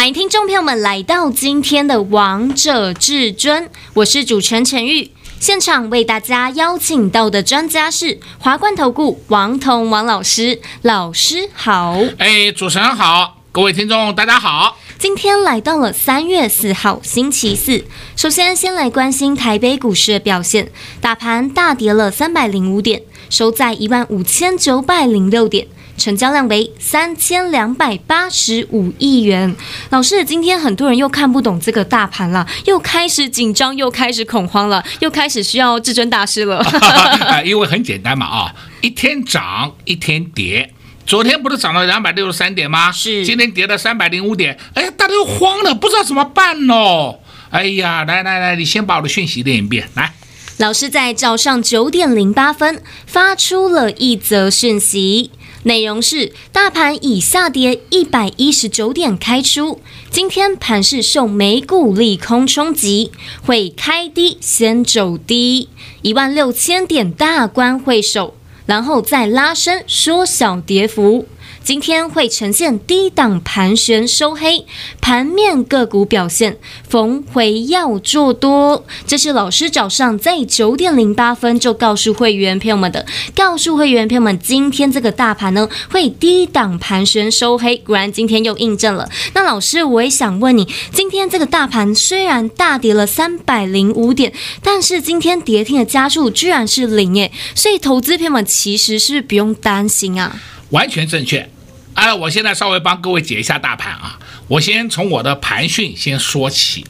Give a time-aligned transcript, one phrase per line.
[0.00, 5.10] 欢迎听众朋友们来到今天的《王者至尊》，我是主持人陈玉。
[5.38, 11.98] 现场为大家邀请到的专家是华冠投顾王彤王老师，老师好。
[12.16, 14.78] 哎，主持人好，各位听众大家好。
[14.98, 17.84] 今天来到了三月四号星期四，
[18.16, 25.66] 首先先来关心台北股市的表现，大盘大跌了三百零五点，收在一万五千九百零六点。
[26.00, 29.54] 成交量为三千两百八十五亿元。
[29.90, 36.64] 老师，今天很多人又看不懂这个大盘了，又开始紧张，又开始恐慌了，又开始需要至尊大师了。
[37.44, 40.72] 因为很简单嘛，啊，一天涨一天跌。
[41.04, 42.90] 昨天不是涨了两百六十三点吗？
[42.90, 43.26] 是。
[43.26, 47.18] 今天跌到三百零五点，哎呀，大家又慌了，不知道怎么办喽。
[47.50, 50.14] 哎呀，来来来，你先把我的讯息念一遍，来。
[50.56, 55.30] 老师在早上九点零八分发出了一则讯息。
[55.64, 59.78] 内容是：大盘以下跌一百一十九点开出，
[60.10, 63.12] 今天盘是受美股利空冲击，
[63.44, 65.68] 会开低先走低，
[66.00, 71.26] 一万六千点大关会守，然后再拉升缩小跌幅。
[71.70, 74.66] 今天会呈现低档盘旋收黑，
[75.00, 78.84] 盘面个股表现逢回要做多。
[79.06, 89.08] 这是老师早上在九点零八分就告诉会员朋友们的，告诉会员朋友们，今天这个大盘呢会低档盘旋收黑，果然今天又印证了。
[89.34, 100.40] 那老师，我也想问你，今天这个大盘虽然大跌了三百零五点，但是今天跌停的家数居然是零耶，所以投资朋友们其实是不用担心啊。
[100.70, 101.50] 完全正确，
[101.94, 104.18] 啊，我现在稍微帮各位解一下大盘啊。
[104.48, 106.84] 我先从我的盘讯先说起，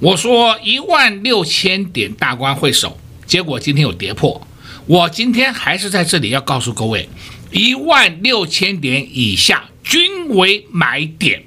[0.00, 4.46] 我说一万六千点大关会守，结果今天有跌破，
[4.86, 7.08] 我今天还是在这里要告诉各位，
[7.50, 11.44] 一万六千点以下均为买点。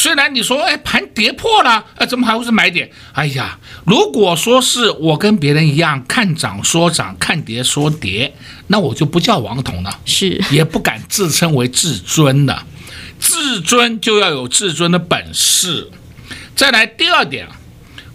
[0.00, 2.90] 虽然你说，哎，盘跌破了，呃，怎么还会是买点？
[3.12, 8.34] 哎呀，如果说是我跟别人一样看涨说涨，看跌说跌，
[8.68, 12.64] 那我就不叫王彤了，是，也不敢自称为至尊了。
[13.18, 15.90] 至尊就要有至尊的本事。
[16.56, 17.46] 再来第二点，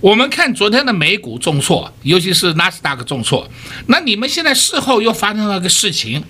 [0.01, 3.47] 我们看昨天的美股重挫，尤其是纳斯达克重挫，
[3.85, 6.23] 那你们现在事后又发生了个事情。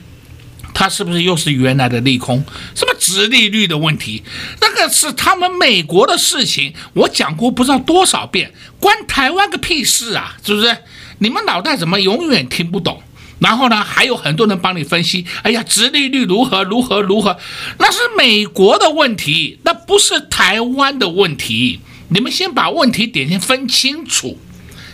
[0.76, 2.44] 它是不是又是原来的利空？
[2.76, 4.22] 什么直利率的问题？
[4.60, 10.36] 那个是他们美国的事情，我讲过不知道多少遍，关台湾个屁事啊！
[10.46, 10.78] 是不是？
[11.20, 13.02] 你们脑袋怎么永远听不懂？
[13.40, 17.38] 然后呢，还有很多人帮你分析，哎呀，直利率如何如何如何？
[17.80, 21.80] 那是美国的问题，那不是台湾的问题。
[22.10, 24.38] 你们先把问题点先分清楚，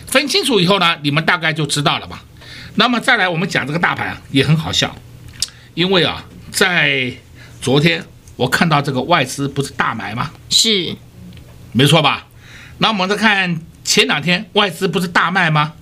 [0.06, 2.24] 分清楚以后呢，你们大概就知道了吧？
[2.76, 4.96] 那么再来，我们讲这个大盘啊也很好笑。
[5.74, 7.12] 因为啊，在
[7.60, 8.04] 昨天
[8.36, 10.30] 我看到这个外资不是大买吗？
[10.50, 10.96] 是，
[11.72, 12.26] 没错吧？
[12.78, 15.74] 那我们再看前两天外资不是大卖吗？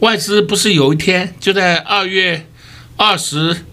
[0.00, 2.46] 外资不是有一天就在二月
[2.96, 3.64] 二十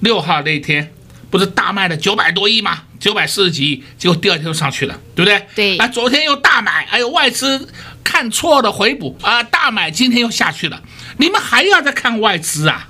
[0.00, 0.92] 六号那一天，
[1.30, 2.82] 不是大卖了九百多亿吗？
[2.98, 5.46] 九百四十几亿，结果第二天就上去了，对不对？
[5.54, 5.76] 对。
[5.78, 7.68] 啊，昨天又大买，哎呦外资
[8.02, 10.82] 看错了回补啊，大买，今天又下去了。
[11.18, 12.88] 你们还要再看外资啊？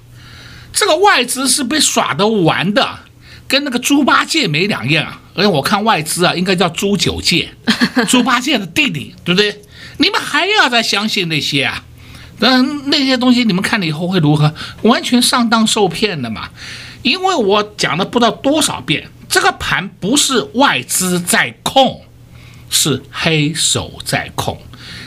[0.75, 2.99] 这个外资是被耍的玩的，
[3.47, 5.21] 跟那个猪八戒没两样啊！
[5.35, 7.55] 而且我看外资啊，应该叫猪九戒，
[8.11, 9.63] 猪八戒的弟弟，对不对？
[9.99, 11.85] 你们还要再相信那些啊？
[12.41, 14.53] 那那些东西你们看了以后会如何？
[14.83, 16.51] 完全上当受骗的嘛！
[17.03, 22.03] 因为我讲了不知道多少遍，这个盘不是外资在控，
[22.69, 24.61] 是黑手在控。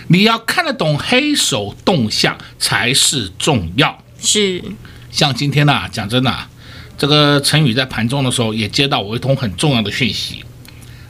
[0.08, 4.02] 你要看得懂黑手动向才是重要。
[4.22, 4.64] 是。
[5.18, 6.48] 像今天呢、啊，讲真的、啊，
[6.96, 10.44] 这个陈宇在盘中的时候也接到我一通很重要的讯息，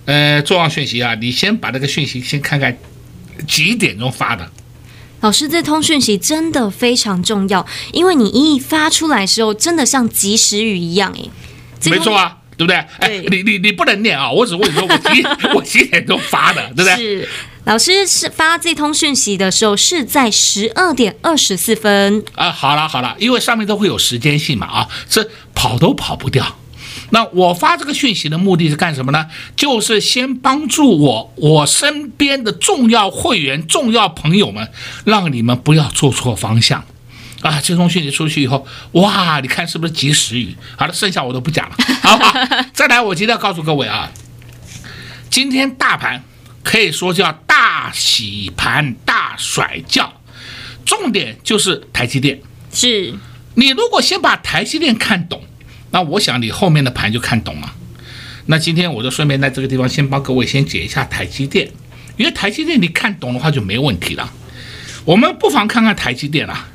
[0.06, 2.78] 呃，重要讯息啊，你先把这个讯息先看看
[3.46, 4.50] 几点钟发的。
[5.20, 12.82] 老师，这通讯息真的非常重要，因为你一发出来的时候，真的像及时雨一样，哎，没错啊，对不对？
[13.02, 15.24] 对，哎，你你你不能念啊，我只问你说我几
[15.54, 16.96] 我几点钟发的，对不对？
[16.96, 17.30] 是。
[17.68, 22.50] 老师是发这通讯息的时候是在十二点二十四分啊。
[22.50, 26.56] 好了好了，因为上面都会有时间性嘛啊，这跑都跑不掉。
[27.10, 29.28] 那我发这个讯息的目的是干什么呢？
[29.58, 34.72] 就是先帮助我我身边的重要会员、重要朋友们，
[35.04, 36.86] 让你们不要做错方向。
[37.42, 40.56] 啊，这封讯息出去以后，哇，你看是不是及时雨？
[40.78, 42.34] 好了，剩下我都不讲了，好不好？
[42.72, 44.10] 再来，我今天要告诉各位啊，
[45.30, 46.24] 今天大盘
[46.68, 50.12] 可以说叫大洗盘、大甩轿，
[50.86, 52.42] 重点就是台积电。
[52.74, 53.14] 是
[53.54, 55.42] 你如果先把台积电看懂，
[55.92, 57.74] 那我想你后面的盘就看懂了。
[58.48, 61.72] 那今天我就顺便在这个地方先帮各位先解一下台积电，
[62.18, 64.30] 因为台积电你看懂的话就没问题了。
[65.06, 66.68] 我们不妨看看台积电啊。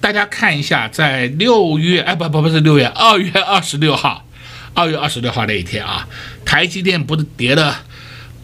[0.00, 4.26] 大家看一下，在六月，哎，不不不是六月，二月二十六号，
[4.72, 6.08] 二月二十六号那一天啊，
[6.46, 7.84] 台积电不是跌了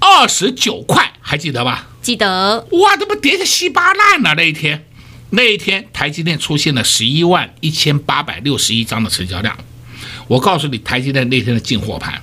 [0.02, 1.86] 二十九块，还记得吧？
[2.02, 2.66] 记得。
[2.72, 4.84] 哇，这不跌得稀巴烂了那一天，
[5.30, 9.56] 那一天台积电出现了十一万一千八百六十一张的成交量。
[10.26, 12.20] 我告诉你，台积电那天的进货盘，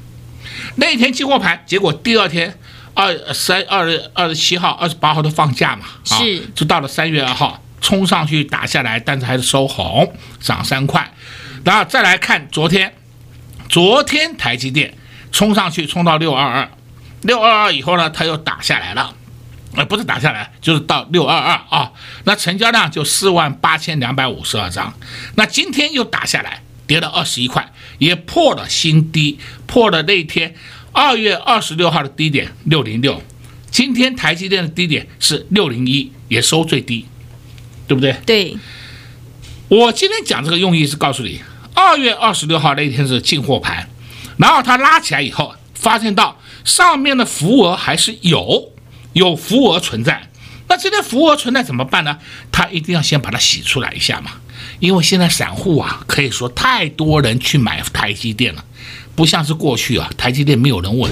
[0.75, 2.59] 那一天进货盘，结果第二天
[2.93, 7.63] 二三二二十七号、二十八号都放假嘛，啊，是，就到了三月二号。
[7.81, 11.09] 冲上去打下来，但是还是收红，涨三块。
[11.63, 12.93] 然后再来看昨天，
[13.69, 14.93] 昨天台积电
[15.31, 16.69] 冲上去，冲到六二二，
[17.21, 19.15] 六二二以后呢，它又打下来了，
[19.75, 21.91] 呃，不是打下来，就是到六二二啊。
[22.23, 24.93] 那成交量就四万八千两百五十二张。
[25.35, 30.55] 那今天又打下来，跌了二十一块，也破了新低，破了那天
[30.91, 33.21] 二月二十六号的低点六零六。
[33.69, 37.05] 今天台积电的低点是六零一，也收最低。
[37.87, 38.15] 对不对？
[38.23, 38.55] 对，
[39.67, 41.41] 我今天讲这个用意是告诉你，
[41.73, 43.89] 二月二十六号那一天是进货盘，
[44.37, 46.38] 然后它拉起来以后，发现到
[46.69, 48.71] 上面的浮额还是有，
[49.13, 50.29] 有浮额存在。
[50.67, 52.19] 那这些浮额存在怎么办呢？
[52.51, 54.33] 他一定要先把它洗出来一下嘛，
[54.79, 58.63] 因为现在散户啊，可以说太多人去买台积电了，
[59.15, 61.11] 不像是过去啊，台积电没有人问，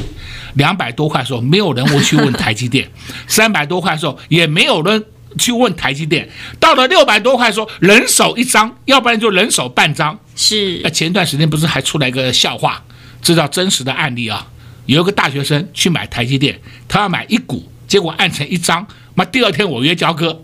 [0.53, 2.91] 两百多块的时候没有人会去问台积电，
[3.27, 5.03] 三百多块的时候也没有人。
[5.37, 6.27] 去问台积电，
[6.59, 10.17] 到了六百多块，说人手一张，要不然就人手半张。
[10.35, 12.83] 是，那前段时间不是还出来一个笑话，
[13.21, 14.47] 知道真实的案例啊？
[14.87, 18.87] 有一个大学生去买台积电，他要买一股，结果按成一张。
[19.15, 20.43] 那第二天我约交割，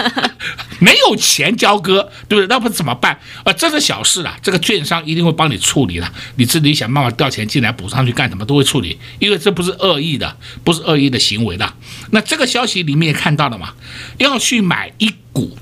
[0.80, 2.46] 没有钱交割，对不对？
[2.46, 3.20] 那不怎么办？
[3.44, 6.10] 啊，这是小事啊，这个券商一定会帮你处理的。
[6.36, 10.34] 你自己想办法调钱进来补上去干什么都会处理，因为这不是恶意的，
[10.64, 11.74] 不是恶意的行为的。
[12.10, 13.74] 那这个消息里面也看到了嘛？
[14.16, 15.58] 要去买一股，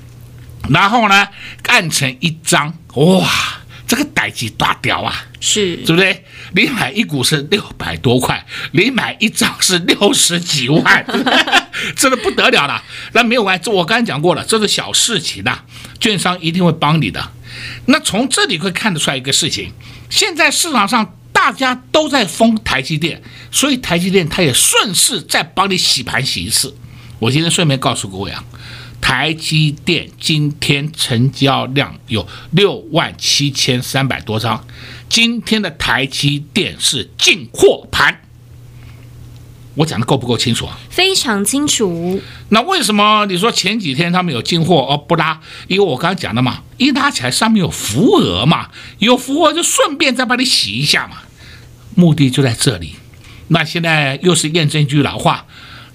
[0.69, 1.27] 然后呢，
[1.67, 3.58] 按成一张，哇！
[3.89, 6.23] 这个代志大屌啊，是，对不对？
[6.53, 11.03] 你买一股是六百多块，你买一张是六十几万，
[11.97, 12.83] 真的不得了了。
[13.13, 15.61] 那没有关系，我刚才讲过了，这是小事情呐，
[15.99, 17.31] 券商一定会帮你的。
[17.87, 19.73] 那从这里会看得出来一个事情，
[20.07, 26.77] 现在市场上大家都在封台积电，所以台积电它也顺势再帮你洗盘洗一次。
[27.17, 28.43] 我今天顺便告诉各位啊。
[29.01, 34.65] 台积电今天成交量有六万七千三百多张，
[35.09, 38.21] 今天的台积电是进货盘，
[39.75, 40.77] 我讲的够不够清楚啊？
[40.89, 42.21] 非常清楚。
[42.49, 45.41] 那为什么你说前几天他们有进货而不拉？
[45.67, 48.69] 因为我刚刚讲的嘛，一拉起来上面有浮额嘛，
[48.99, 51.17] 有浮额就顺便再帮你洗一下嘛，
[51.95, 52.95] 目的就在这里。
[53.47, 55.45] 那现在又是验证一句老话。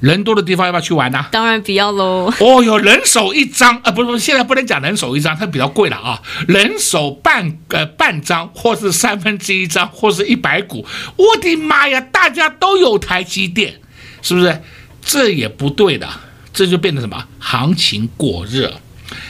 [0.04, 1.28] 人多的地方要不要去玩呢、啊？
[1.32, 2.30] 当然不要喽。
[2.38, 6.20] 哦哟，人手一张啊，不是不是，现在不能讲人手一张，它比较贵了啊。
[6.46, 10.86] 人手半呃半张，或是三分之一张，或是一百股。
[11.16, 13.80] 我的妈呀，大家都有台积电，
[14.20, 14.60] 是不是？
[15.00, 16.06] 这也不对的，
[16.52, 17.26] 这就变成什么？
[17.38, 18.74] 行情过热。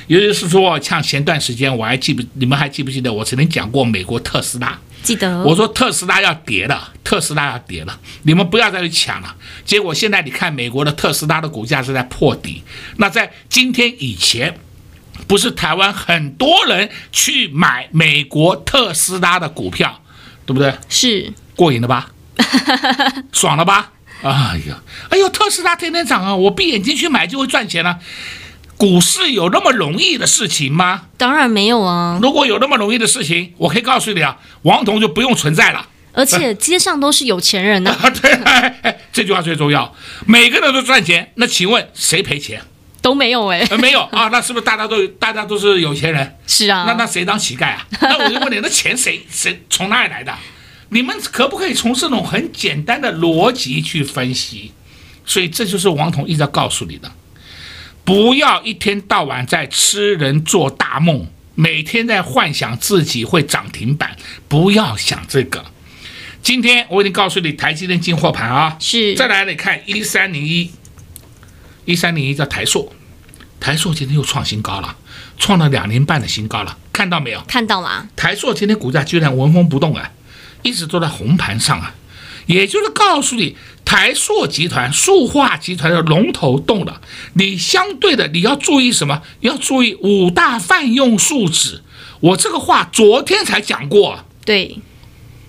[0.08, 4.76] 尤其是说，像前段时间，我还记不，你们还记不记得我曾经讲过美国特斯拉？
[5.04, 5.44] 记得。
[5.44, 9.36] 我说特斯拉要跌了，特斯拉要跌了，你们不要再去抢了。
[9.64, 12.64] 结果现在你看，美国的特斯拉的股价是在破底。
[12.96, 14.58] 那在今天以前，
[15.28, 20.00] 不是台湾很多人去买美国特斯拉的股票，
[20.44, 20.74] 对不对？
[20.88, 21.32] 是。
[21.54, 22.10] 过瘾了吧？
[23.30, 23.92] 爽了吧？
[24.22, 24.30] 哎
[24.66, 26.34] 呀，哎呦，特斯拉天天涨啊！
[26.34, 27.98] 我闭眼睛去买就会赚钱了。
[28.76, 31.02] 股市有那么容易的事情吗？
[31.16, 32.18] 当然没有啊！
[32.20, 35.86] 如果有那么容易的事情，我可以告诉你啊，王彤就不用存在了。
[36.12, 38.10] 而且街上都是有钱人呢、啊。
[38.10, 38.38] 对，
[39.12, 39.94] 这句话最重要。
[40.26, 42.62] 每个人都赚钱，那请问谁赔钱？
[43.00, 44.28] 都没有哎、呃，没有啊？
[44.32, 46.36] 那是不是大家都大家都是有钱人？
[46.46, 46.84] 是啊。
[46.86, 47.86] 那那谁当乞丐啊？
[48.00, 50.32] 那我就问你，那钱谁谁从哪里来的？
[50.90, 54.72] 你们可不可以从这种很简单的逻辑去分析？
[55.26, 57.10] 所以这就是王彤一直要告诉你的。
[58.04, 65.64] 不要一天到晚在痴人做大梦，每天在幻想自己会涨停板，不要想这个。
[66.42, 69.14] 今天我已经告诉你，台积电进货盘啊，是。
[69.14, 70.70] 再来你看一三零一，
[71.86, 72.92] 一三零一叫台硕，
[73.58, 74.94] 台硕今天又创新高了，
[75.38, 77.40] 创了两年半的新高了，看到没有？
[77.48, 78.06] 看到了。
[78.14, 80.12] 台硕今天股价居然纹风不动啊，
[80.62, 81.94] 一直都在红盘上啊，
[82.46, 87.00] 也就是告诉你，台塑集团、塑化集团的龙头动了，
[87.34, 89.22] 你相对的你要注意什么？
[89.40, 91.82] 要注意五大泛用树脂。
[92.20, 94.78] 我这个话昨天才讲过，对。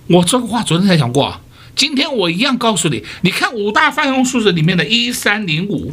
[0.08, 1.40] 我这个话昨天才讲过，
[1.74, 5.92] 今天我一样告诉你，你看五大泛用树脂里面的一三零五，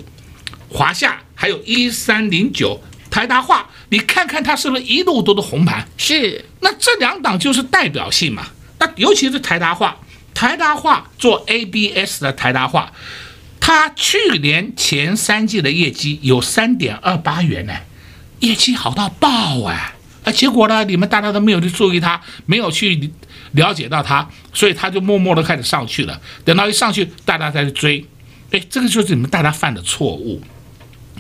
[0.70, 2.80] 华夏，还有一三零九，
[3.10, 5.88] 台达化，你看看它是不是一路都是红盘？
[5.98, 8.48] 是，那这两档就是代表性嘛。
[8.78, 9.98] 那尤其是台达化，
[10.44, 12.92] 台达化做 ABS 的台达化，
[13.62, 17.74] 它去年前三季的业绩有三点二八元呢，
[18.42, 19.94] 业绩好到爆哎，
[20.26, 23.10] 啊，结果呢，你们大家都没有去注意它，没有去。
[23.54, 26.20] 了解到它，所以它就默默的开始上去了。
[26.44, 28.04] 等到一上去，大家再去追，
[28.50, 30.42] 哎，这个就是你们大家犯的错误。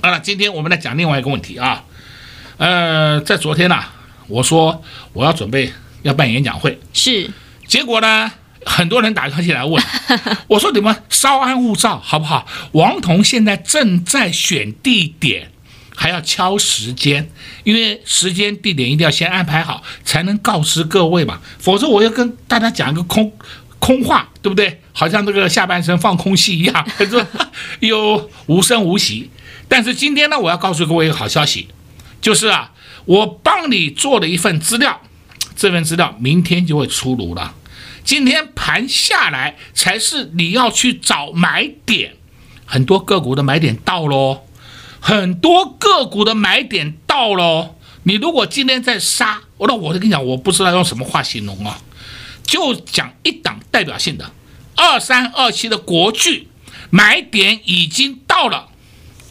[0.01, 1.85] 啊，今天我们来讲另外一个问题啊。
[2.57, 3.93] 呃，在昨天呢、啊，
[4.27, 7.29] 我说我要准备要办演讲会，是。
[7.67, 8.31] 结果呢，
[8.65, 9.83] 很多人打电话进来问，
[10.47, 12.47] 我说你们稍安勿躁，好不好？
[12.73, 15.49] 王彤现在正在选地点。
[15.95, 17.29] 还要敲时间，
[17.63, 21.39] 因为时间地点一定要先安排好，才能告知各位嘛。
[21.59, 23.31] 否则我要跟大家讲一个空
[23.77, 24.81] 空话，对不对？
[24.91, 27.23] 好像这个下半身放空气一样，可是
[27.79, 29.29] 又无声无息。
[29.67, 31.67] 但是今天呢，我要告诉各位一个好消息，
[32.19, 32.71] 就是啊，
[33.05, 34.99] 我帮你做了一份资料，
[35.55, 37.53] 这份资料明天就会出炉了。
[38.03, 42.15] 今天盘下来才是你要去找买点，
[42.65, 44.41] 很多个股的买点到喽。
[45.05, 51.81] 很多个股的买点到喽，你如果今天在杀，我那我就跟你讲，我不知道用什么话形容啊，
[52.43, 54.31] 就讲一档代表性的
[54.77, 56.47] 二三二七的国巨
[56.89, 58.69] 买点已经到了，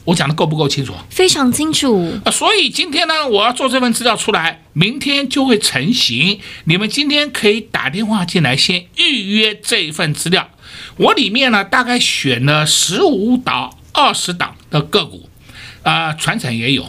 [0.05, 0.95] 我讲的够不够清楚？
[1.11, 6.41] 非常清楚啊，所以今天呢，我要做这份资料出来，明天就会成型。
[6.65, 10.49] 你们今天可以打电话进来，先预约这一份资料。
[10.97, 15.29] 我里面呢，大概选了十五到二十档的个股。
[15.83, 16.85] 啊，传产也有，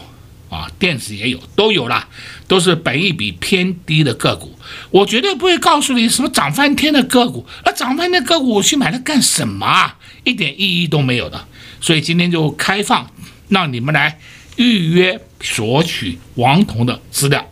[0.48, 2.06] 啊，电子也有，都有啦，
[2.46, 4.56] 都是本益比偏低的个股。
[4.92, 9.96] 我绝对不会告诉你什么涨翻天的个股，那涨翻天的个股我去买它干什么啊？
[10.22, 11.44] 一点意义都没有的。
[11.84, 13.10] 所以今天就开放，
[13.50, 14.18] 让你们来
[14.56, 17.46] 预约索取王彤的资料。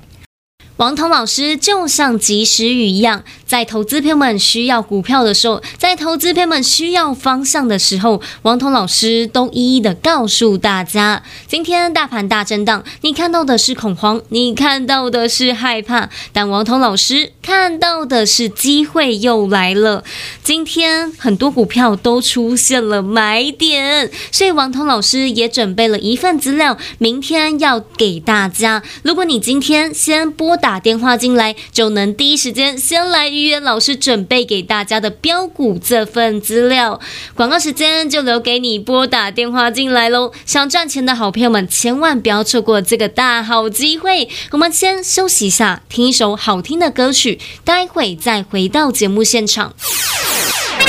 [0.78, 11.22] 王彤老师就像及时雨一样，在投资朋友们需要股票的时候，在投资朋友们需要方向的时候，王彤老师都一一的告诉大家。
[11.46, 20.02] 今天大盘大震荡，你看到的是恐慌，你看到的是害怕，但王彤老师看到的是机会又来了。
[20.42, 28.82] 今天很多股票都出现了买点，所以王彤老师也准备了一份资料，明天要给大家。
[29.02, 30.80] 如果你今天先拨打。
[30.80, 37.00] 电话进来就能第一时间先来预约老师准备给大家的标股这份资料。
[37.34, 40.32] 广告时间就留给你拨打电话进来喽！
[40.46, 44.28] 想赚钱的好朋友们千万不要错过这个大好机会。
[44.52, 49.74] 我们先休息一下，听一首好听的歌曲，待会再回到节目现场。
[50.78, 50.86] 快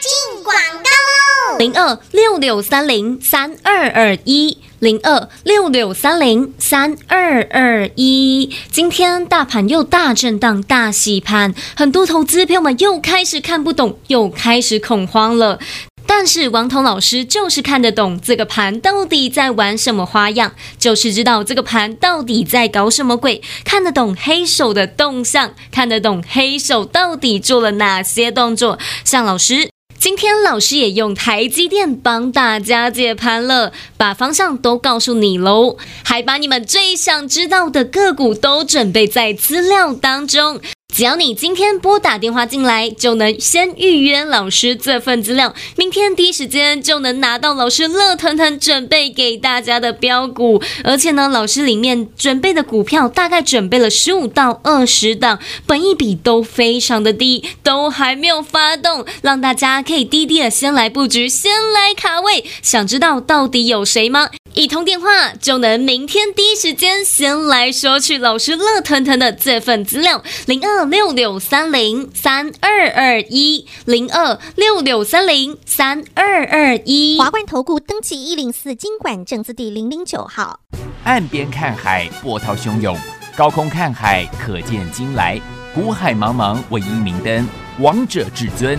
[0.00, 1.58] 进广告喽！
[1.58, 4.58] 零二六六三零三二二一。
[4.80, 15.58] 零二六六三零三二二一，今天大盘又大震荡、大洗盘，很多投资朋友们又开始看不懂，又开始恐慌了。
[16.06, 28.78] 但是王彤老师就是看得懂这个盘到底在玩什么花样，就是知道这个盘到底在搞什么鬼，看得懂黑手的动向，看得懂黑手到底做了哪些动作。
[29.02, 29.73] 像老师。
[30.04, 40.60] 今天老师也用台积电帮大家解盘了，把方向都告诉你喽，还把你们最想知道的个股都准备在资料当中。
[40.94, 50.62] 只要你今天拨打电话进来，就能先预约老师这份资料，明天第一时间就能拿到老师乐腾腾准备给大家的标股。
[50.84, 62.44] 而且呢，老师里面准备的股票大概准备了十五到二十档，本一比都非常的低，都还没有发动，让大家可以低低的先来布局，先来卡位。
[62.62, 64.28] 想知道到底有谁吗？
[64.54, 77.18] 一通电话就能明天第一时间先来索取老师乐腾腾的这份资料，零二六六三零三二二一，零二六六三零三二二一。
[77.18, 80.60] 华冠投顾登记一零四经管证字第零零九号。
[81.02, 82.96] 岸边看海，波涛汹涌；
[83.36, 85.40] 高空看海，可见金来。
[85.74, 87.44] 古海茫茫，唯一明灯。
[87.80, 88.78] 王者至尊。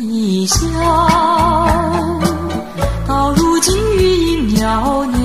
[0.00, 0.58] 一笑
[3.06, 5.18] 到如今余音袅袅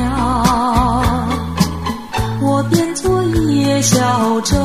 [2.41, 4.57] 我变作一叶小舟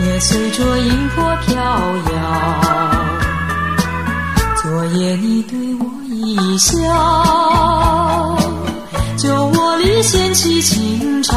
[0.00, 1.56] 也随着音波飘
[2.14, 2.58] 摇。
[4.62, 6.74] 昨夜你对我一笑
[9.18, 11.36] 酒窝里掀起情潮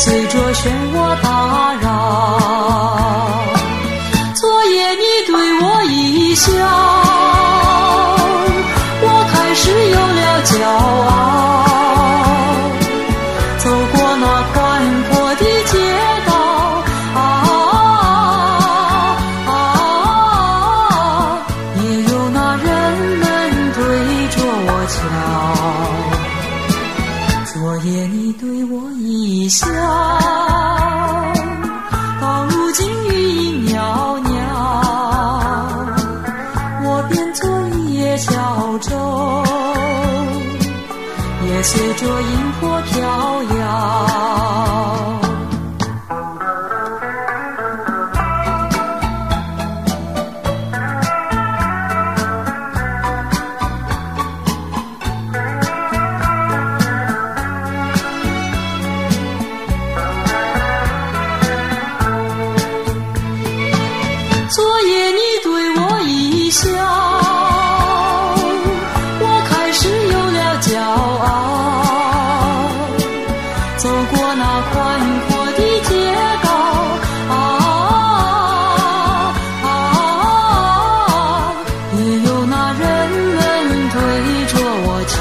[0.00, 1.88] 随着漩涡打扰
[4.32, 6.52] 昨夜你对我一笑
[9.02, 11.57] 我开始有了骄傲。
[29.48, 29.66] 笑。
[32.20, 34.28] 到如今余音袅袅
[36.84, 38.32] 我便做一叶小
[38.78, 39.44] 舟。
[41.46, 43.37] 也随着音波飘
[73.98, 74.76] 走过那宽
[75.26, 75.58] 阔的
[75.88, 75.90] 街
[76.44, 76.48] 道，
[77.34, 77.34] 啊
[79.64, 79.66] 啊，
[81.96, 82.80] 也有那人
[83.34, 83.40] 们
[83.90, 83.98] 对
[84.46, 85.18] 着我瞧。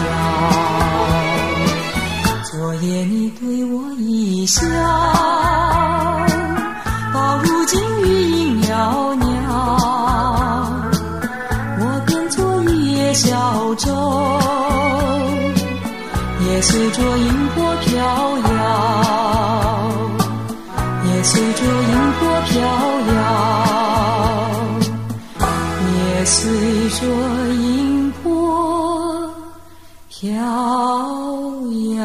[2.43, 4.61] 昨夜你对我一笑，
[7.11, 9.25] 到如今余音袅袅。
[11.79, 13.89] 我便做一叶小舟，
[16.45, 17.97] 也随着音波飘
[18.37, 18.46] 摇。
[21.37, 22.57] 随着音波飘
[23.13, 23.15] 摇
[25.93, 26.35] 也随
[26.89, 27.05] 着
[27.53, 28.25] 音波
[30.09, 30.33] 飘
[31.95, 32.01] 摇。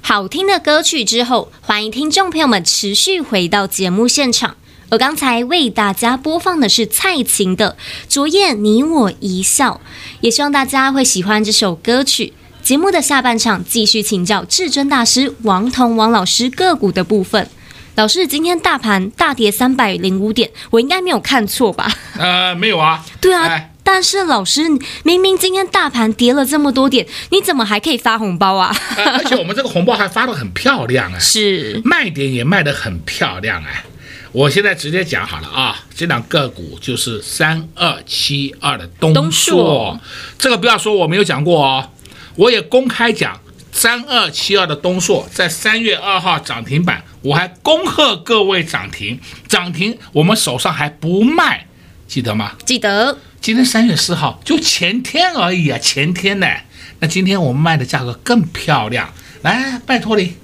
[0.00, 4.56] 好听的歌曲之后欢迎听众朋友们持续回到节目现场。
[4.92, 7.78] 而刚才为大家播放的是蔡琴的
[8.10, 9.80] 《昨夜你我一笑》，
[10.20, 12.34] 也希望大家会喜欢这首歌曲。
[12.62, 17.48] 节目的下半场继续请教至尊大师王彤王老师个股的部分。
[17.94, 21.90] 老师，今天大盘大跌三百零五点，我应该没有看错吧？
[22.20, 23.02] 呃，没有啊。
[23.18, 23.46] 对啊。
[23.46, 24.62] 哎但是老师，
[25.02, 28.74] 明明今天大盘跌了这么多点，你怎么还可以发红包啊？
[28.96, 31.18] 呃、而且我们这个红包还发的很漂亮啊！
[31.18, 33.68] 是卖点也卖的很漂亮啊！
[34.32, 40.00] 我现在直接讲好了啊，这两个股就是三二七二的东硕，东硕
[40.38, 41.90] 这个不要说我没有讲过哦，
[42.36, 43.38] 我也公开讲
[43.70, 51.66] 三二七二的东硕在三月二号涨停板，我还恭贺各位涨停，涨停我们手上还不卖，
[52.08, 52.52] 记得吗？
[52.64, 53.18] 记得。
[53.42, 56.46] 今天三月四号，就前天而已啊，前天呢。
[57.00, 60.36] 那今天我们卖的价格更漂亮，来，拜托你。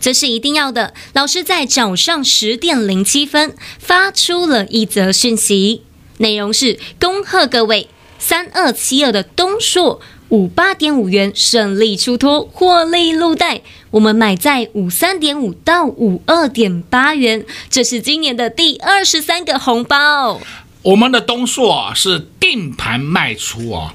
[0.00, 0.94] 这是一定要的。
[1.14, 5.82] 老师在早上十点零七分发出了一则讯息，
[6.18, 13.62] 内容是恭贺各位三二七二的东硕五八点五元顺利出脱，获利入袋。
[13.92, 20.40] 我们买在五三点五到五二点八元，这是今年的第二十三个红包。
[20.82, 23.92] 我们的东硕是定盘卖出哦，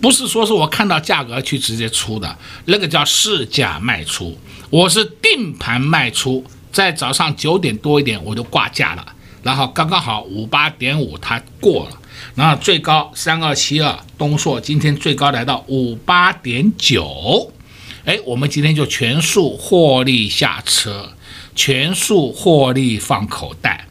[0.00, 4.38] 不是说是我看到价格去直接出的，那个叫市价卖出，
[4.72, 9.06] 我是定盘卖出，在早上九点多一点我就挂价了，
[9.42, 11.98] 然后刚刚好五八点五它过了，
[12.34, 17.52] 然后最高三二七二东硕今天最高来到五八点九，
[18.06, 21.12] 哎，我们今天就全数获利下车，
[21.54, 23.86] 全数获利放口袋。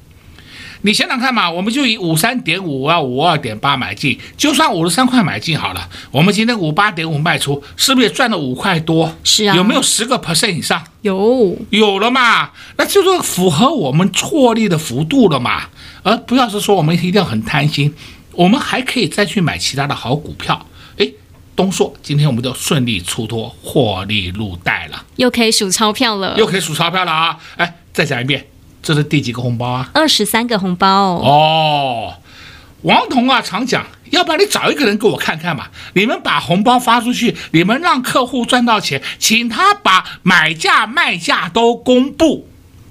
[0.84, 5.90] 你想想看嘛，我们就以五三点五啊五二点八买进，就算五十三块买进好了。
[6.10, 9.16] 我们今天五八点五卖出，是不是也赚了五块多？
[9.24, 10.84] 是啊，有没有十个 percent 以上？
[11.02, 12.50] 有，有了嘛？
[12.78, 15.64] 那就是符合我们获利的幅度了嘛。
[16.04, 17.94] 而不要是说我们一定要很贪心，
[18.32, 20.66] 我们还可以再去买其他的好股票。
[20.98, 21.14] 诶，
[21.56, 27.38] 东硕，今天我们就顺利出脱，获利入袋了，又可以数钞票了，又可以数钞票了啊！
[27.58, 28.48] 哎，再讲一遍。
[28.82, 29.90] 这是第几个红包啊？
[29.94, 32.16] 二十三个红包哦。
[32.84, 35.68] 王彤啊，常讲，要不然你找一个人给我看看嘛。
[35.94, 42.48] 你们把红包发出去，你们让客户赚到钱，请他把买价卖价都公布，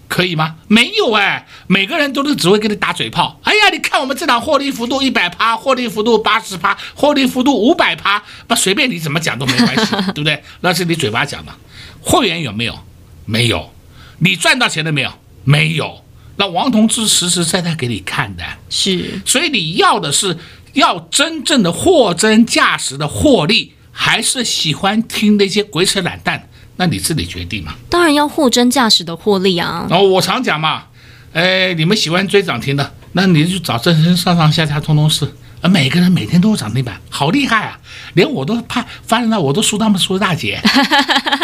[0.07, 0.55] 可以吗？
[0.69, 3.41] 没有哎，每个人都是只会给你打嘴炮。
[3.43, 10.41] 哎呀，你看我们这档获利幅度一百趴，获利幅度八十趴，获利幅度五百趴，不随便你怎么讲都没关系， 对不对？
[10.61, 11.53] 那是你嘴巴讲的。
[12.01, 12.79] 会员有没有？
[13.25, 13.73] 没有。
[14.21, 15.11] 你赚到钱了没有？
[15.51, 16.05] 没有，
[16.37, 20.37] 那王同志实实在在给你看的，是，所以你要的是
[20.75, 26.49] 要真正的货真价实的获利，还是喜欢听那些鬼扯懒蛋？
[26.77, 27.75] 那你自己决定嘛。
[27.91, 29.87] 当然要货真价实的获利啊。
[29.91, 30.85] 哦我常讲嘛，
[31.33, 35.27] 哎，你们喜欢追涨停的，那你就找正身上上下下通通是，
[35.61, 37.79] 啊每个人每天都有涨停板，好厉害啊！
[38.15, 40.59] 连我都怕发现了，我都输他们输大截，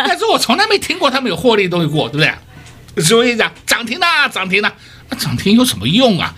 [0.08, 2.32] 但是我从来没听过他们有获利的东西过，对不对？
[3.02, 4.74] 所以讲涨停了，涨停了，
[5.10, 6.34] 那涨停有什么用啊？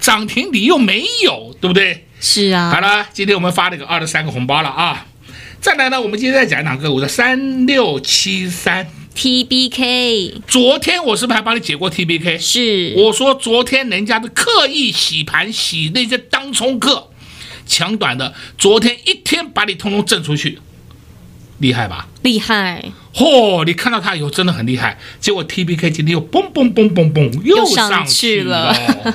[0.00, 2.06] 涨停你又没有，对不对？
[2.20, 2.70] 是啊。
[2.70, 5.06] 好了，今天我们发了个二十三个红包了啊！
[5.60, 10.40] 再来呢，我们今天再讲一档个股的三六七三 T B K。
[10.46, 12.38] 昨天我是不是还帮你解过 T B K？
[12.38, 12.94] 是。
[12.96, 17.10] 我说昨天人家的刻意洗盘洗那些当冲客，
[17.66, 20.58] 抢短的，昨天一天把你通通震出去。
[21.60, 22.06] 厉害吧？
[22.22, 22.92] 厉害！
[23.14, 24.98] 嚯、哦，你看到它以后真的很厉害。
[25.20, 29.14] 结果 T B K 今天又嘣嘣嘣嘣嘣又上去了，去了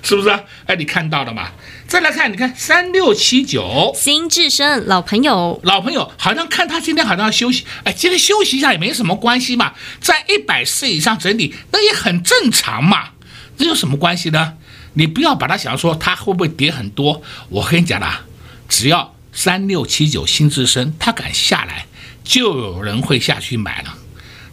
[0.02, 0.28] 是不是？
[0.28, 1.48] 啊哎，你看到了吗？
[1.88, 13.10] 再来看，你看三六七九新智深老朋友，老朋友好像看他今天好像要休息，哎，今天休息一下也没什么关系嘛，在一百四以上整理那也很正常嘛，
[13.56, 14.54] 这有什么关系呢？
[14.94, 18.22] 你不要把它想说它会不会跌很多，我跟你讲啦，
[18.68, 19.15] 只要。
[19.36, 21.86] 三六七九新之声，他敢下来，
[22.24, 23.94] 就有人会下去买了，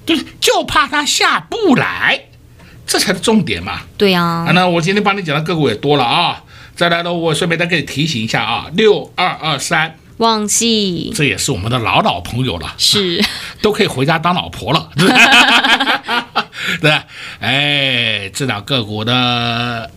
[0.05, 2.25] 对，就怕他下不来，
[2.85, 3.83] 这才是重点嘛。
[3.97, 4.51] 对呀、啊。
[4.53, 6.43] 那我今天帮你讲的个股也多了啊，
[6.75, 13.23] 再来呢，我顺便再给你提醒一下啊，六二二三忘记，这也是我们的老老朋友了，是，
[13.63, 14.89] 都可以回家当老婆了，
[16.81, 17.05] 对吧？
[17.39, 19.89] 哎，这档个股的，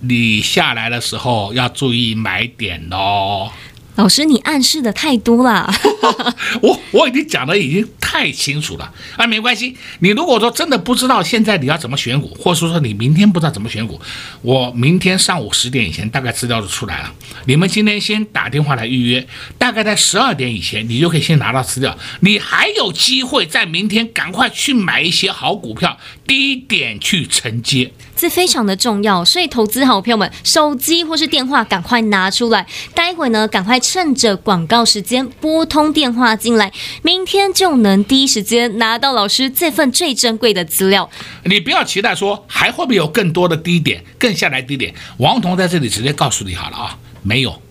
[0.00, 3.50] 你下来的时候要注意买点哦。
[3.96, 5.72] 老师，你暗示的太多了。
[6.62, 9.76] 我我已经讲的已经太清楚了啊，没关系。
[10.00, 14.00] 你如果说真的不知道现在你要怎么选股，或者说你明天不知道怎么选股，
[14.42, 17.12] 我明天上午十点以前大概资料就出来了。
[17.46, 19.26] 你们今天先打电话来预约，
[19.58, 21.96] 大概在十二点以前，你就可以先拿到资料。
[22.20, 29.24] 你还有机会在明天赶快去买一些好股票，低点去承接，这非常的重要。
[29.24, 33.76] 所以投资好朋友们，手机或是电话赶快拿出来，待会呢赶快。
[33.78, 41.08] 趁着广告时间拨通电话进来，明天就能第一时间拿到老师这份最珍贵的资料。
[41.44, 44.92] 你不要期待说还会不会有更多的低点，更下来低点。
[45.18, 47.62] 王彤在这里直接告诉你好了啊，没有。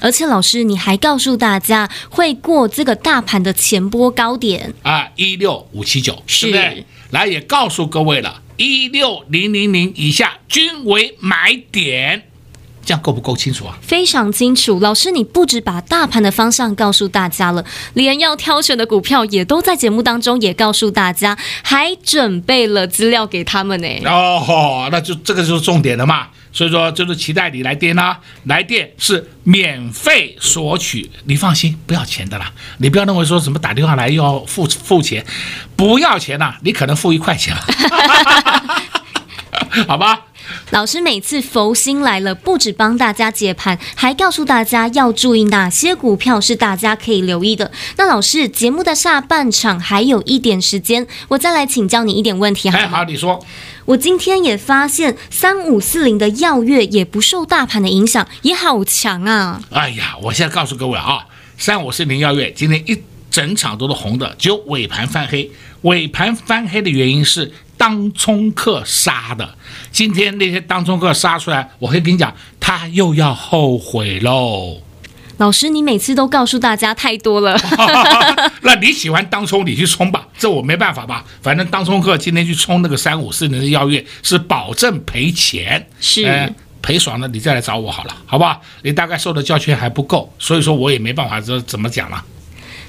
[0.00, 6.84] 而且老师你还告诉大家会过这个大盘的前波高点啊，一六五七九，是不对？
[7.10, 12.28] 来也告诉各位了，一六零零零以下均为买点。
[12.84, 13.78] 这样够不够清楚啊？
[13.80, 23.88] 非常清楚，老师，你不止把大盘的方向告诉大家了，连要挑选的股票也都在节目当中也告诉大家，还准备了资料给他们呢。
[24.04, 26.26] 哦，那就这个就是重点了嘛。
[26.52, 32.52] 所以说，就是期待你来电啦，来电是免费索取，你放心，不要钱的啦。
[32.78, 35.24] 你不要认为说什么打电话来又要付付钱，
[35.74, 37.56] 不要钱呐，你可能付一块钱，
[39.88, 40.26] 好吧？
[40.70, 47.70] 老师每次佛心来了，不止帮大家解盘，还告诉大家要注意哪些股票是大家可以留意的。
[47.96, 52.84] 那老师，节目的下半场还有一点时间，我再来请教你一点问题好吗？
[52.84, 53.44] 哎，好，你说。
[53.84, 59.60] 我今天也发现三五四零的耀月也不受大盘的影响，也好强啊！
[59.70, 61.26] 哎呀，我现在告诉各位啊，
[61.58, 65.50] 三五四零耀月今天一整场都是红的，只有尾盘翻黑。
[65.82, 67.52] 尾盘翻黑的原因是
[67.82, 69.56] 当冲客杀的。
[69.90, 74.80] 今天那些当冲客杀出来，我可以跟你讲，他又要后悔喽。
[75.38, 77.58] 老师，你每次都告诉大家太多了。
[78.62, 81.24] 那你喜欢当冲，你去冲吧，这我没办法吧。
[81.42, 86.48] 反正当冲客今天去冲那个三五四零的邀约，是保证赔钱，是、呃、
[86.82, 88.62] 赔爽了，你再来找我好了，好不好？
[88.82, 92.24] 你大概受的教训还不够，所以说我也没办法这怎么讲了。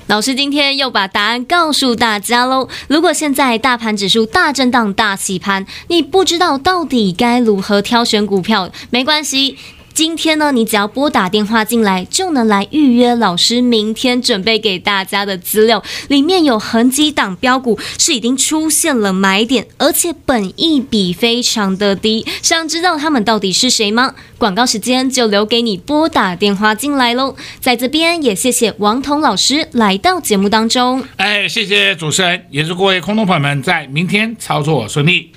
[0.08, 2.68] 老师今天又把答案告诉大家喽。
[2.88, 9.58] 如果现在大盘指数大震荡、大洗盘，你不知道到底该如何挑选股票，没关系。
[9.94, 15.84] 今天呢，你只要拨打电话进来，就能来预约老师明天准备给大家的资料。
[16.08, 22.26] 里面有很几档标股是已经出现了买点，而且本益比非常的低。
[22.42, 24.16] 想知道他们到底是谁吗？
[24.40, 27.36] 广告时间就留给你拨打电话进来喽。
[27.60, 31.04] 在这边也谢谢王彤老师来到节目当中。
[31.18, 35.32] 哎，谢谢主持人，也祝各位空头朋友们在明天操作顺利。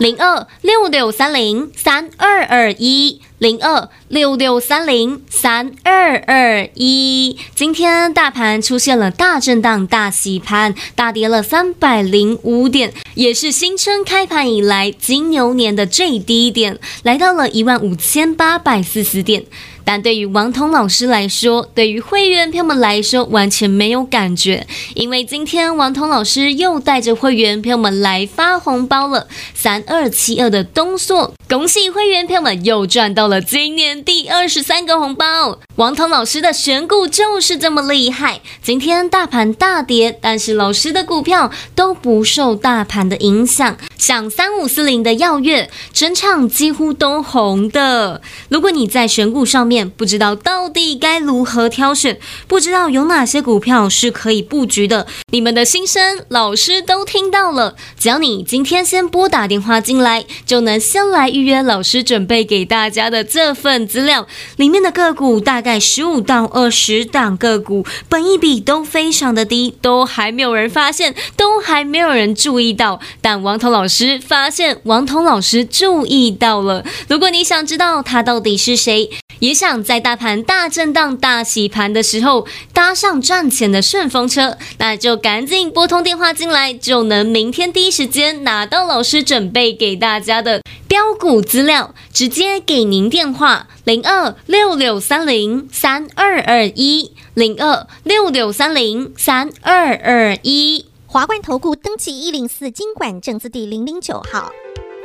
[0.00, 7.36] 零二六六三零三二二一，零二六六三零三二二一。
[7.54, 19.44] 今天大盘出现了大震荡、大洗盘，大跌了三百零五点，也是新春开盘以来金牛年的最低点，来到了一万五千八百四十点。
[19.84, 35.58] 但对于王彤老师来说，对于会员朋友们来说，完全没有感觉，因为今天王彤老师又带着会员朋友们来发红包了，三二七二的东硕，恭喜会员朋友们又赚到了今年第二十三个红包。
[35.76, 48.20] 王彤老师的选股就是这么厉害，今天大盘大跌，但是老师的股票都不受大盘的影响，像三五四零的耀月，整场几乎都红的。
[48.48, 55.06] 如果你在选股上面，不知道到底该如何挑选，不知道有哪些股票是可以布局的。
[55.30, 57.76] 你们的心声，老师都听到了。
[57.96, 64.26] 只要你今天先拨打电话进来，就能先来预约老师准备给大家的这份资料。
[64.56, 72.98] 里面的个股大概十五到二十档个股，本一比都非常的低，都还没有人发现，都还没有人注意到。
[73.20, 76.84] 但王彤老师发现，王彤老师注意到了。
[77.08, 104.52] 如果你想知道他到底是谁，也想在大盘大震荡、大洗盘的时候搭上赚钱的顺风车，那就赶紧拨通电话进来，就能明天第一时间拿到老师准备给大家的标股资料，直接给您电话零二六六三零三二二一零二六六三零三二二一华冠投顾登记一零四金管证字第零零九号。